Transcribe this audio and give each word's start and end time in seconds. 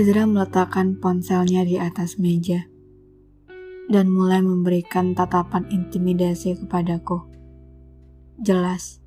Ezra 0.00 0.24
meletakkan 0.24 0.96
ponselnya 0.96 1.60
di 1.60 1.76
atas 1.76 2.16
meja 2.16 2.64
dan 3.92 4.08
mulai 4.08 4.40
memberikan 4.40 5.12
tatapan 5.12 5.68
intimidasi 5.68 6.56
kepadaku. 6.56 7.20
Jelas, 8.40 9.04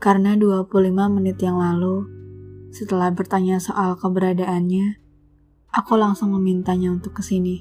karena 0.00 0.32
25 0.32 0.72
menit 1.12 1.36
yang 1.44 1.60
lalu, 1.60 2.08
setelah 2.72 3.12
bertanya 3.12 3.60
soal 3.60 4.00
keberadaannya, 4.00 4.96
aku 5.68 5.92
langsung 6.00 6.32
memintanya 6.32 6.88
untuk 6.88 7.20
ke 7.20 7.20
sini. 7.20 7.60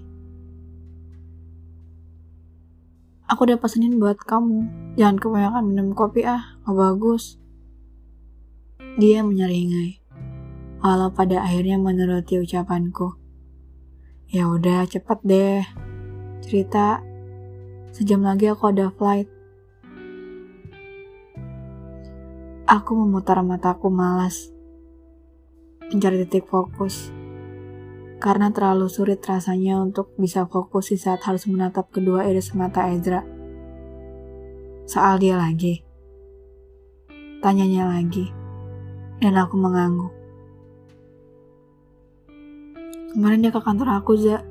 Aku 3.27 3.43
udah 3.43 3.59
pesenin 3.59 3.99
buat 3.99 4.23
kamu, 4.23 4.95
jangan 4.95 5.19
kebanyakan 5.19 5.63
minum 5.67 5.91
kopi 5.91 6.23
ah, 6.23 6.55
gak 6.63 6.79
bagus. 6.79 7.35
Dia 8.95 9.19
menyeringai, 9.19 9.99
walau 10.83 11.15
pada 11.15 11.39
akhirnya 11.39 11.79
menuruti 11.79 12.43
ucapanku. 12.43 13.15
Ya 14.27 14.51
udah, 14.51 14.83
cepet 14.83 15.19
deh. 15.23 15.63
Cerita, 16.43 16.99
sejam 17.95 18.19
lagi 18.19 18.51
aku 18.51 18.67
ada 18.67 18.91
flight. 18.91 19.31
Aku 22.67 22.99
memutar 22.99 23.39
mataku 23.39 23.87
malas, 23.87 24.51
mencari 25.87 26.27
titik 26.27 26.51
fokus. 26.51 27.15
Karena 28.19 28.51
terlalu 28.51 28.87
sulit 28.87 29.23
rasanya 29.23 29.79
untuk 29.83 30.15
bisa 30.15 30.47
fokus 30.47 30.91
di 30.91 30.99
saat 30.99 31.23
harus 31.27 31.47
menatap 31.47 31.91
kedua 31.91 32.27
iris 32.27 32.55
mata 32.55 32.87
Ezra. 32.91 33.23
Soal 34.87 35.19
dia 35.19 35.39
lagi. 35.39 35.83
Tanyanya 37.43 37.87
lagi. 37.99 38.31
Dan 39.19 39.35
aku 39.35 39.59
mengangguk. 39.59 40.22
Kemarin 43.13 43.45
dia 43.45 43.53
ke 43.53 43.61
kantor 43.61 44.01
aku, 44.01 44.17
Zak 44.17 44.41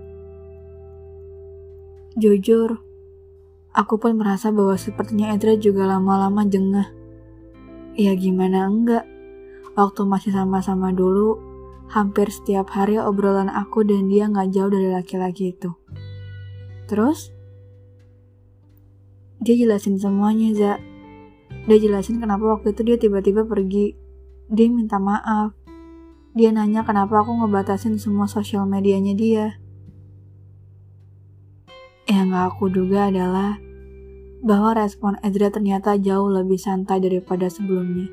Jujur, 2.12 2.78
aku 3.72 3.96
pun 3.96 4.20
merasa 4.20 4.52
bahwa 4.52 4.76
sepertinya 4.76 5.32
Edra 5.32 5.56
juga 5.56 5.88
lama-lama 5.88 6.44
jengah. 6.44 6.92
Ya 7.96 8.12
gimana 8.12 8.68
enggak, 8.68 9.08
waktu 9.74 10.04
masih 10.04 10.30
sama-sama 10.36 10.92
dulu, 10.92 11.40
hampir 11.88 12.28
setiap 12.28 12.68
hari 12.70 13.00
obrolan 13.00 13.48
aku 13.48 13.80
dan 13.82 14.12
dia 14.12 14.28
nggak 14.28 14.52
jauh 14.52 14.68
dari 14.68 14.92
laki-laki 14.92 15.56
itu. 15.56 15.72
Terus, 16.84 17.32
dia 19.40 19.56
jelasin 19.56 19.96
semuanya, 19.96 20.52
Za. 20.52 20.72
Dia 21.64 21.78
jelasin 21.80 22.20
kenapa 22.20 22.60
waktu 22.60 22.76
itu 22.76 22.82
dia 22.84 22.96
tiba-tiba 23.00 23.48
pergi. 23.48 23.96
Dia 24.52 24.68
minta 24.68 25.00
maaf. 25.00 25.56
Dia 26.32 26.48
nanya 26.48 26.80
kenapa 26.80 27.20
aku 27.20 27.44
ngebatasin 27.44 28.00
semua 28.00 28.24
sosial 28.24 28.64
medianya 28.64 29.12
dia. 29.12 29.60
Yang 32.08 32.26
gak 32.32 32.46
aku 32.56 32.64
duga 32.72 33.12
adalah 33.12 33.60
bahwa 34.40 34.74
respon 34.74 35.20
Ezra 35.20 35.52
ternyata 35.52 35.94
jauh 36.00 36.32
lebih 36.32 36.56
santai 36.56 37.04
daripada 37.04 37.52
sebelumnya. 37.52 38.08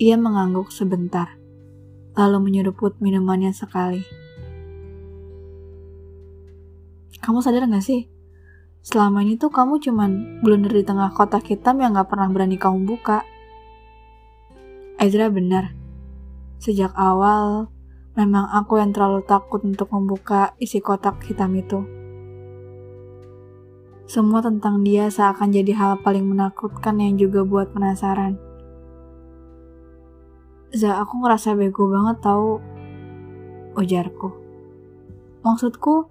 Ia 0.00 0.16
mengangguk 0.16 0.72
sebentar, 0.72 1.36
lalu 2.16 2.50
menyeruput 2.50 2.96
minumannya 3.04 3.52
sekali. 3.52 4.02
Kamu 7.20 7.44
sadar 7.44 7.68
gak 7.68 7.84
sih? 7.84 8.08
Selama 8.80 9.20
ini 9.20 9.36
tuh 9.36 9.52
kamu 9.52 9.78
cuman 9.84 10.40
blunder 10.40 10.72
di 10.72 10.88
tengah 10.88 11.12
kotak 11.12 11.44
hitam 11.52 11.84
yang 11.84 11.92
gak 11.92 12.08
pernah 12.08 12.32
berani 12.32 12.56
kamu 12.56 12.88
buka. 12.88 13.28
Ezra 14.96 15.28
benar. 15.28 15.77
Sejak 16.58 16.90
awal, 16.98 17.70
memang 18.18 18.50
aku 18.50 18.82
yang 18.82 18.90
terlalu 18.90 19.22
takut 19.22 19.62
untuk 19.62 19.94
membuka 19.94 20.58
isi 20.58 20.82
kotak 20.82 21.22
hitam 21.22 21.54
itu. 21.54 21.86
Semua 24.10 24.42
tentang 24.42 24.82
dia 24.82 25.06
seakan 25.06 25.54
jadi 25.54 25.70
hal 25.78 25.92
paling 26.02 26.26
menakutkan 26.26 26.98
yang 26.98 27.14
juga 27.14 27.46
buat 27.46 27.70
penasaran. 27.70 28.34
Za, 30.74 30.98
aku 30.98 31.22
ngerasa 31.22 31.54
bego 31.54 31.86
banget 31.86 32.18
tau 32.26 32.58
ujarku. 33.78 34.34
Maksudku, 35.46 36.10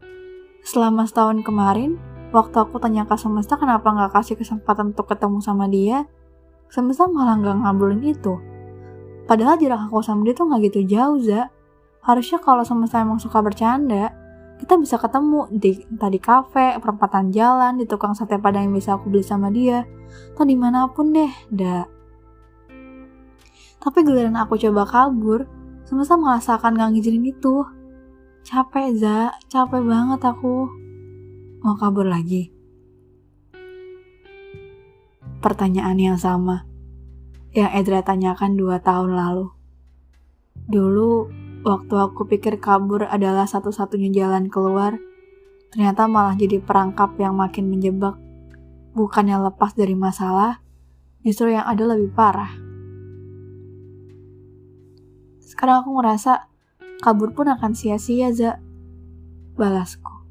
selama 0.63 1.03
setahun 1.03 1.43
kemarin, 1.43 1.99
waktu 2.31 2.55
aku 2.55 2.79
tanya 2.79 3.03
ke 3.03 3.19
semesta 3.19 3.59
kenapa 3.59 3.91
nggak 3.91 4.15
kasih 4.15 4.39
kesempatan 4.39 4.95
untuk 4.95 5.11
ketemu 5.11 5.43
sama 5.43 5.67
dia, 5.67 6.07
semesta 6.71 7.03
malah 7.11 7.35
nggak 7.35 7.67
ngabulin 7.67 8.01
itu. 8.07 8.56
Padahal 9.27 9.59
jarak 9.59 9.91
aku 9.91 9.99
sama 9.99 10.23
dia 10.23 10.33
tuh 10.33 10.47
nggak 10.47 10.71
gitu 10.71 10.79
jauh, 10.87 11.19
Za. 11.19 11.51
Harusnya 11.99 12.39
kalau 12.39 12.63
semesta 12.63 13.03
emang 13.03 13.19
suka 13.19 13.43
bercanda, 13.43 14.15
kita 14.63 14.79
bisa 14.79 14.95
ketemu 14.95 15.51
di 15.51 15.83
entah 15.91 16.07
di 16.07 16.17
kafe, 16.23 16.79
perempatan 16.79 17.35
jalan, 17.35 17.75
di 17.75 17.83
tukang 17.83 18.15
sate 18.15 18.39
padang 18.39 18.71
yang 18.71 18.75
bisa 18.79 18.95
aku 18.95 19.11
beli 19.11 19.27
sama 19.27 19.51
dia, 19.51 19.83
atau 20.31 20.47
di 20.47 20.55
mana 20.55 20.87
pun 20.87 21.11
deh, 21.11 21.29
dah. 21.51 21.83
Tapi 23.83 23.97
giliran 24.01 24.39
aku 24.39 24.55
coba 24.57 24.87
kabur, 24.87 25.43
semesta 25.83 26.15
malah 26.15 26.39
seakan 26.39 26.79
gak 26.79 26.95
ngizinin 26.95 27.27
itu. 27.27 27.67
Capek, 28.47 28.95
Za. 28.95 29.35
Capek 29.51 29.83
banget 29.83 30.23
aku. 30.23 30.71
Mau 31.61 31.75
kabur 31.75 32.07
lagi? 32.07 32.47
Pertanyaan 35.43 35.99
yang 35.99 36.15
sama. 36.15 36.63
Yang 37.57 37.71
Edra 37.81 38.05
tanyakan 38.05 38.53
dua 38.53 38.77
tahun 38.77 39.17
lalu. 39.17 39.49
Dulu, 40.69 41.25
Waktu 41.67 41.95
aku 41.99 42.23
pikir 42.29 42.63
kabur 42.63 43.03
adalah 43.09 43.43
satu-satunya 43.43 44.07
jalan 44.13 44.47
keluar, 44.47 44.95
ternyata 45.73 46.07
malah 46.07 46.31
jadi 46.37 46.63
perangkap 46.63 47.19
yang 47.19 47.35
makin 47.35 47.67
menjebak. 47.67 48.15
Bukannya 48.95 49.35
lepas 49.51 49.75
dari 49.75 49.91
masalah, 49.91 50.63
justru 51.27 51.51
yang 51.51 51.67
ada 51.67 51.83
lebih 51.91 52.13
parah. 52.15 52.55
Sekarang 55.43 55.83
aku 55.83 55.99
ngerasa 55.99 56.47
kabur 57.03 57.35
pun 57.35 57.51
akan 57.51 57.75
sia-sia, 57.75 58.31
Za. 58.31 58.63
Balasku. 59.59 60.23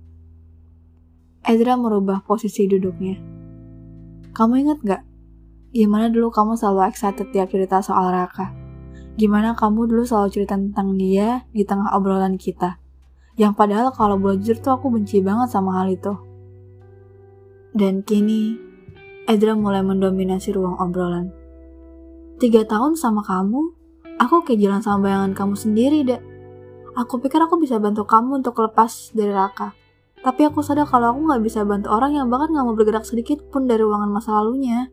Ezra 1.44 1.76
merubah 1.76 2.24
posisi 2.24 2.64
duduknya. 2.64 3.20
Kamu 4.32 4.54
inget 4.56 4.78
gak? 4.80 5.02
Gimana 5.74 6.10
dulu 6.12 6.28
kamu 6.34 6.58
selalu 6.58 6.90
excited 6.90 7.30
tiap 7.30 7.50
cerita 7.50 7.80
soal 7.80 8.12
Raka? 8.12 8.66
gimana 9.16 9.56
kamu 9.56 9.88
dulu 9.88 10.04
selalu 10.04 10.28
cerita 10.28 10.54
tentang 10.60 10.92
dia 11.00 11.48
di 11.50 11.64
tengah 11.64 11.96
obrolan 11.96 12.36
kita. 12.36 12.76
Yang 13.40 13.52
padahal 13.56 13.88
kalau 13.92 14.20
boleh 14.20 14.36
jujur 14.40 14.60
tuh 14.60 14.76
aku 14.76 14.92
benci 14.92 15.24
banget 15.24 15.48
sama 15.52 15.80
hal 15.80 15.88
itu. 15.92 16.12
Dan 17.76 18.04
kini, 18.04 18.56
Edra 19.28 19.56
mulai 19.56 19.84
mendominasi 19.84 20.52
ruang 20.52 20.76
obrolan. 20.80 21.32
Tiga 22.36 22.64
tahun 22.68 22.96
sama 22.96 23.24
kamu, 23.24 23.72
aku 24.20 24.44
kayak 24.44 24.60
jalan 24.60 24.80
sama 24.84 25.08
bayangan 25.08 25.32
kamu 25.32 25.54
sendiri, 25.56 25.98
deh. 26.04 26.20
Aku 26.96 27.20
pikir 27.20 27.40
aku 27.40 27.60
bisa 27.60 27.76
bantu 27.76 28.08
kamu 28.08 28.40
untuk 28.40 28.56
lepas 28.56 29.12
dari 29.12 29.32
Raka. 29.32 29.76
Tapi 30.24 30.48
aku 30.48 30.64
sadar 30.64 30.88
kalau 30.88 31.12
aku 31.12 31.28
gak 31.28 31.44
bisa 31.44 31.60
bantu 31.68 31.92
orang 31.92 32.16
yang 32.16 32.32
bahkan 32.32 32.48
gak 32.56 32.64
mau 32.64 32.72
bergerak 32.72 33.04
sedikit 33.04 33.44
pun 33.52 33.68
dari 33.68 33.84
ruangan 33.84 34.08
masa 34.08 34.40
lalunya. 34.40 34.88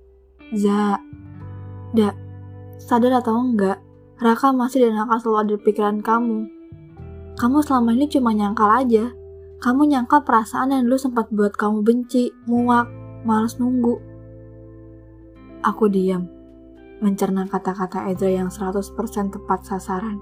Za, 0.52 1.00
Da, 1.94 2.10
sadar 2.82 3.22
atau 3.22 3.38
enggak, 3.38 3.78
Raka 4.18 4.50
masih 4.50 4.90
dan 4.90 4.98
akan 5.06 5.18
selalu 5.22 5.38
ada 5.38 5.54
di 5.54 5.62
pikiran 5.62 5.98
kamu. 6.02 6.50
Kamu 7.38 7.62
selama 7.62 7.94
ini 7.94 8.10
cuma 8.10 8.34
nyangkal 8.34 8.66
aja. 8.66 9.14
Kamu 9.62 9.86
nyangkal 9.86 10.26
perasaan 10.26 10.74
yang 10.74 10.90
dulu 10.90 10.98
sempat 10.98 11.30
buat 11.30 11.54
kamu 11.54 11.86
benci, 11.86 12.34
muak, 12.50 12.90
males 13.22 13.62
nunggu. 13.62 14.02
Aku 15.62 15.86
diam, 15.86 16.26
mencerna 16.98 17.46
kata-kata 17.46 18.10
Ezra 18.10 18.32
yang 18.32 18.50
100% 18.50 19.38
tepat 19.38 19.60
sasaran. 19.70 20.18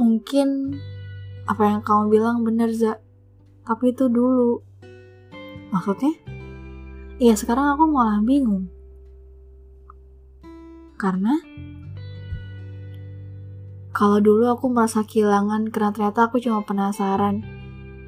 Mungkin 0.00 0.78
apa 1.44 1.62
yang 1.76 1.84
kamu 1.84 2.02
bilang 2.08 2.40
benar, 2.40 2.72
Za. 2.72 2.96
Tapi 3.68 3.92
itu 3.92 4.08
dulu. 4.08 4.64
Maksudnya? 5.74 6.37
Iya, 7.18 7.34
sekarang 7.34 7.74
aku 7.74 7.90
malah 7.90 8.22
bingung. 8.22 8.70
Karena 10.94 11.34
kalau 13.90 14.22
dulu 14.22 14.46
aku 14.54 14.70
merasa 14.70 15.02
kehilangan 15.02 15.74
karena 15.74 15.90
ternyata 15.90 16.30
aku 16.30 16.38
cuma 16.38 16.62
penasaran 16.62 17.42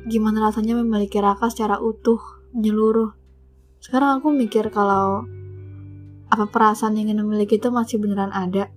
gimana 0.06 0.46
rasanya 0.46 0.78
memiliki 0.78 1.18
Raka 1.18 1.50
secara 1.50 1.82
utuh, 1.82 2.22
menyeluruh. 2.54 3.10
Sekarang 3.82 4.22
aku 4.22 4.30
mikir 4.30 4.70
kalau 4.70 5.26
apa 6.30 6.46
perasaan 6.46 6.94
yang 6.94 7.10
ingin 7.10 7.26
memiliki 7.26 7.58
itu 7.58 7.74
masih 7.74 7.98
beneran 7.98 8.30
ada 8.30 8.70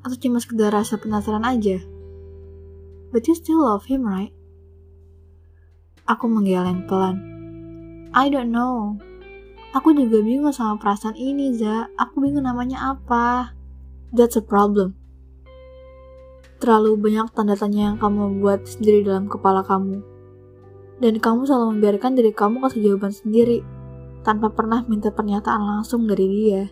atau 0.00 0.16
cuma 0.16 0.40
sekedar 0.40 0.72
rasa 0.72 0.96
penasaran 0.96 1.44
aja. 1.44 1.76
But 3.12 3.28
you 3.28 3.36
still 3.36 3.68
love 3.68 3.84
him, 3.84 4.08
right? 4.08 4.32
Aku 6.08 6.24
menggeleng 6.24 6.88
pelan. 6.88 7.20
I 8.16 8.32
don't 8.32 8.48
know. 8.48 8.96
Aku 9.76 9.92
juga 9.92 10.24
bingung 10.24 10.48
sama 10.48 10.80
perasaan 10.80 11.12
ini, 11.12 11.52
Za. 11.52 11.92
Aku 12.00 12.24
bingung 12.24 12.48
namanya 12.48 12.96
apa. 12.96 13.52
That's 14.08 14.40
a 14.40 14.44
problem. 14.44 14.96
Terlalu 16.58 16.96
banyak 16.96 17.28
tanda 17.36 17.52
tanya 17.52 17.92
yang 17.92 17.98
kamu 18.00 18.40
buat 18.40 18.64
sendiri 18.64 19.04
dalam 19.04 19.28
kepala 19.28 19.60
kamu. 19.60 20.00
Dan 20.98 21.20
kamu 21.20 21.44
selalu 21.44 21.66
membiarkan 21.76 22.16
diri 22.16 22.32
kamu 22.32 22.64
kasih 22.64 22.80
jawaban 22.82 23.12
sendiri, 23.14 23.62
tanpa 24.26 24.50
pernah 24.50 24.82
minta 24.88 25.12
pernyataan 25.12 25.62
langsung 25.62 26.08
dari 26.08 26.26
dia. 26.26 26.66